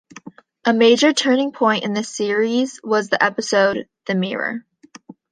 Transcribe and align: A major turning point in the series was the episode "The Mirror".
A 0.65 0.73
major 0.73 1.13
turning 1.13 1.51
point 1.51 1.83
in 1.83 1.93
the 1.93 2.03
series 2.03 2.79
was 2.83 3.09
the 3.09 3.23
episode 3.23 3.87
"The 4.07 4.15
Mirror". 4.15 4.65